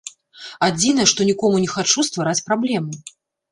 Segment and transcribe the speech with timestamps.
[0.67, 2.91] Адзінае, што нікому не хачу ствараць праблему.